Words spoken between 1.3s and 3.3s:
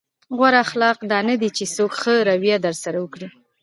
دي چې څوک ښه رويه درسره وکړي.